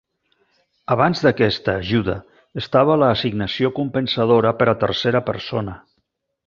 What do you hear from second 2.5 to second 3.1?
estava